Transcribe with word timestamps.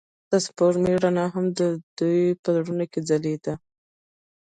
د 0.31 0.33
سپوږمۍ 0.45 0.95
رڼا 1.03 1.25
هم 1.33 1.45
د 1.59 1.61
دوی 1.97 2.21
په 2.41 2.49
زړونو 2.55 2.85
کې 2.91 2.99
ځلېده. 3.07 3.53